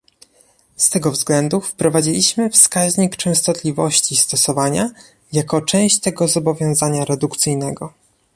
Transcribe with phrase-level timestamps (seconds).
[0.77, 4.91] Z tego względu wprowadziliśmy wskaźnik częstotliwości stosowania
[5.33, 7.93] jako część tego zobowiązania redukcyjnego